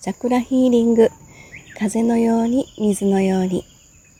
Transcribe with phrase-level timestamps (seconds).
[0.00, 1.10] チャクラヒーリング
[1.78, 3.66] 風のように水のように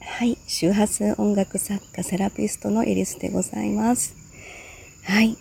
[0.01, 4.15] はい周波数音楽作家セラピストのエリスでございます
[5.05, 5.39] はい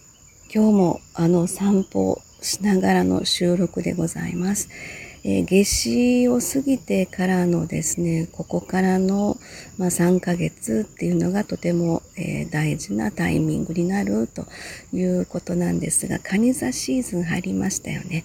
[0.50, 4.70] 今日もあの散歩しながらの収録でございます。
[5.26, 9.38] えー、夏至を過ぎてからのですね、ここからの、
[9.78, 14.46] まあ、3ヶ月っていうのがとても、えー、大事なタイミングになると
[14.94, 18.24] いうことなんですが、カニ座シーズン入りましたよね。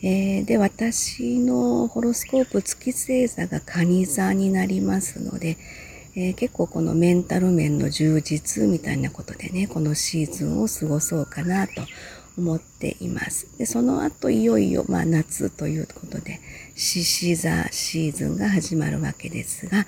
[0.00, 5.56] えー、で、私のホロスコープ月星座がカニ座になりますので、
[6.14, 11.72] えー、結構このメンタル面の充実みたいなことでね、このシーズンを過ごそうかなと
[12.36, 13.48] 思っています。
[13.58, 16.40] で、その後いよいよ、まあ夏ということで、
[16.76, 19.84] 獅子座シーズンが始まるわけですが、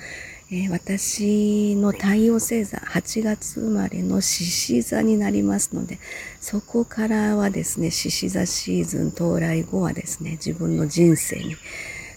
[0.52, 6.00] えー、私の太陽星座、8月生まれの獅子座になりますので、
[6.40, 11.54] そこからはですね、獅子座シーズン到来後はですね、自分の人生に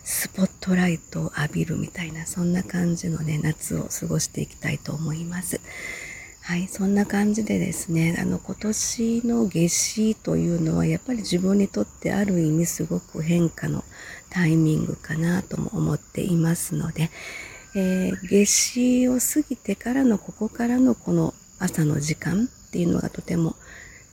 [0.04, 5.62] スポットライトを浴びるみたいな、そんな感じのね、夏を過ごしていきたいと思います。
[6.42, 13.84] はい、そんな感じでですね、あの、今年の夏至というのは、やっぱり自分にとってある意味すごく変化の
[14.32, 17.12] タイミングかなとも思っていますので、
[17.76, 23.56] えー、夏至を過ぎてからのここからのこの朝の時間っていうのがとても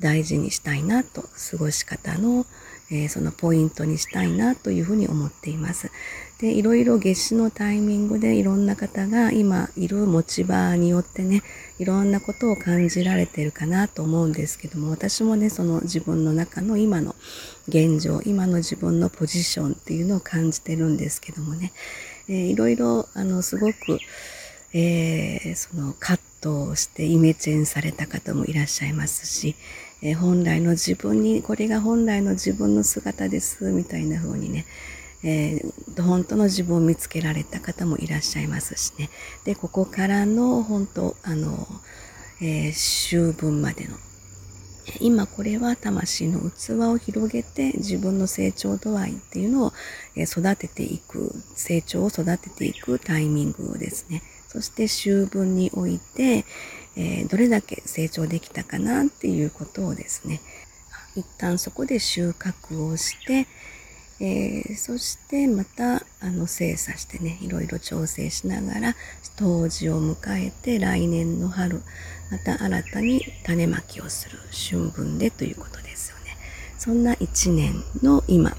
[0.00, 2.46] 大事にしたいなと、過ごし方の、
[2.90, 5.90] えー、そのポイントにしたいなというふうに思っています。
[6.40, 11.42] で、いろいろ夏至のタイミングでいろんな方が今いる持ち場によってね、
[11.78, 17.14] いろんなことを感じられてるかなと思うんですけども、私もね、その自分の中の今の
[17.68, 21.72] 現状、今の自分のポジションっていうのを感じてるんですけどもね、
[22.28, 23.98] えー、いろいろ、あの、すごく、
[24.72, 29.56] えー、その葛藤をしてイメチェンされた方もいらっしゃいますし、
[30.02, 34.66] えー、本来の自分に、これが本来の自分の姿です、みたいな風にね、
[35.22, 39.10] えー、本当の自分を見つけられた方もいらっしゃいますしね。
[39.44, 41.66] で、ここからの本当、あの、
[42.40, 43.96] えー、秋分までの
[45.00, 49.72] 今これは魂の器を広げて自分の成長度合いっていうのを
[50.16, 54.22] 育てていく、成長を育てていくタイミングをですね。
[54.48, 56.44] そして秋分において、
[56.96, 60.40] え、どれだけ成長できたかなっていうことをですね、
[61.14, 63.46] 一旦そこで収穫をして、
[64.20, 68.94] えー、そしてまたあの精査してねいろいろ調整しながら
[69.36, 71.82] 冬至を迎えて来年の春
[72.30, 76.36] また新たに種まきをする春分でということですよね
[76.78, 78.50] そんな一年の今、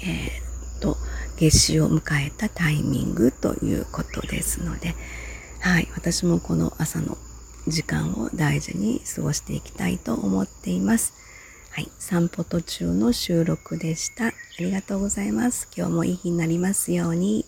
[0.00, 0.96] えー、と
[1.36, 4.94] 夏至を迎えたタイミングということですので
[5.60, 7.18] はい私もこの朝の
[7.66, 11.12] 時間を大事に過ごしていきたいと思っています。
[11.78, 14.26] はい、散歩途中の収録でした。
[14.26, 15.68] ありがとうございます。
[15.76, 17.46] 今日もいい日になりますように。